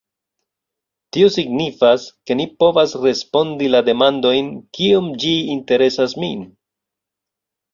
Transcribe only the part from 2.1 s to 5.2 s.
ke ni povas respondi la demandojn: "Kiom